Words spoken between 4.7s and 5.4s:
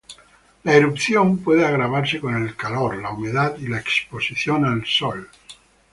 sol.